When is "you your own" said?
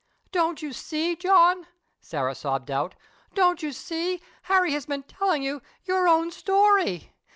5.43-6.31